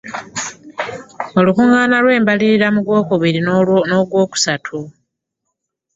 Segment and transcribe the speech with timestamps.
[1.39, 3.39] Olukuŋŋaana lw’embalirira mu ogwokubiri
[3.89, 4.79] n’ogwokusatu.